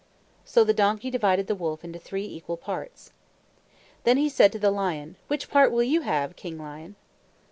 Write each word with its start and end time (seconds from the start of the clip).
So 0.43 0.63
the 0.63 0.73
donkey 0.73 1.11
divided 1.11 1.45
the 1.45 1.53
wolf 1.53 1.83
into 1.85 1.99
three 1.99 2.25
equal 2.25 2.57
parts. 2.57 3.11
Then 4.03 4.17
he 4.17 4.29
said 4.29 4.51
to 4.53 4.57
the 4.57 4.71
lion, 4.71 5.15
"Which 5.27 5.47
part 5.47 5.71
will 5.71 5.83
you 5.83 6.01
have, 6.01 6.35
King 6.35 6.57
Lion?" 6.57 6.95